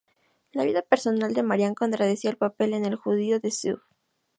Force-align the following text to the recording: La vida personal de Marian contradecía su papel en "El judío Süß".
La 0.53 0.63
vida 0.63 0.81
personal 0.81 1.35
de 1.35 1.43
Marian 1.43 1.75
contradecía 1.75 2.31
su 2.31 2.37
papel 2.39 2.73
en 2.73 2.85
"El 2.85 2.95
judío 2.95 3.39
Süß". 3.39 3.77